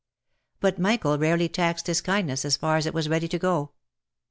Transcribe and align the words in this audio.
But 0.59 0.79
Michael 0.79 1.19
rarely 1.19 1.47
taxed 1.47 1.85
his 1.85 2.01
kindness 2.01 2.43
as 2.43 2.57
far 2.57 2.75
as 2.75 2.87
it 2.87 2.93
was 2.95 3.07
ready 3.07 3.27
to 3.27 3.37
go. 3.37 3.73